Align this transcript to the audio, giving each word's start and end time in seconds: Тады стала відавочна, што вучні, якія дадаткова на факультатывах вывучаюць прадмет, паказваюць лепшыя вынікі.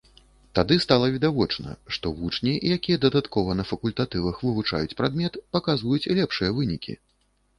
Тады 0.57 0.75
стала 0.83 1.09
відавочна, 1.15 1.69
што 1.97 2.11
вучні, 2.21 2.53
якія 2.77 2.97
дадаткова 3.05 3.55
на 3.61 3.67
факультатывах 3.71 4.41
вывучаюць 4.45 4.97
прадмет, 5.01 5.33
паказваюць 5.57 6.09
лепшыя 6.21 6.49
вынікі. 6.57 6.93